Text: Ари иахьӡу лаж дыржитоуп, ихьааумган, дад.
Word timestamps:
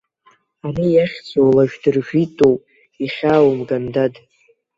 Ари 0.67 0.87
иахьӡу 0.91 1.53
лаж 1.55 1.71
дыржитоуп, 1.81 2.61
ихьааумган, 3.03 3.85
дад. 3.93 4.13